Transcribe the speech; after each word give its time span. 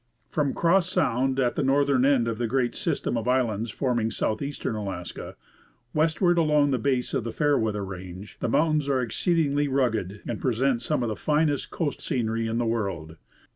From 0.31 0.55
Cross 0.55 0.89
sound, 0.89 1.39
at 1.39 1.53
the 1.53 1.61
northern 1.61 2.05
end 2.05 2.27
of 2.27 2.39
the 2.39 2.47
great 2.47 2.73
system 2.73 3.15
of 3.19 3.27
islands 3.27 3.69
forming 3.69 4.09
southeastern 4.09 4.73
Alaska, 4.75 5.35
westward 5.93 6.39
along 6.39 6.71
the 6.71 6.79
base 6.79 7.13
of 7.13 7.23
the 7.23 7.31
Fairweather 7.31 7.85
range, 7.85 8.37
the 8.39 8.49
mountains 8.49 8.89
are 8.89 9.03
exceedingly 9.03 9.67
rugged, 9.67 10.23
and 10.27 10.41
present 10.41 10.81
some 10.81 11.03
of 11.03 11.09
the 11.09 11.15
finest 11.15 11.69
coast 11.69 12.01
scenery 12.01 12.47
in 12.47 12.57
the 12.57 12.65
world. 12.65 13.17